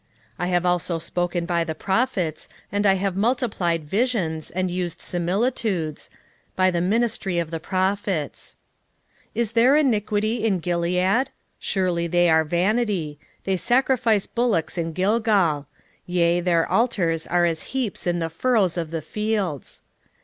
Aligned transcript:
12:10 0.39 0.43
I 0.45 0.47
have 0.47 0.65
also 0.65 0.97
spoken 0.97 1.45
by 1.45 1.63
the 1.63 1.75
prophets, 1.75 2.49
and 2.71 2.87
I 2.87 2.95
have 2.95 3.15
multiplied 3.15 3.83
visions, 3.83 4.49
and 4.49 4.71
used 4.71 4.99
similitudes, 4.99 6.09
by 6.55 6.71
the 6.71 6.81
ministry 6.81 7.37
of 7.37 7.51
the 7.51 7.59
prophets. 7.59 8.57
12:11 9.25 9.27
Is 9.35 9.51
there 9.51 9.75
iniquity 9.75 10.43
in 10.43 10.57
Gilead? 10.57 11.29
surely 11.59 12.07
they 12.07 12.31
are 12.31 12.43
vanity: 12.43 13.19
they 13.43 13.55
sacrifice 13.57 14.25
bullocks 14.25 14.75
in 14.75 14.93
Gilgal; 14.93 15.67
yea, 16.07 16.39
their 16.39 16.67
altars 16.67 17.27
are 17.27 17.45
as 17.45 17.61
heaps 17.77 18.07
in 18.07 18.17
the 18.17 18.29
furrows 18.31 18.77
of 18.77 18.89
the 18.89 19.03
fields. 19.03 19.83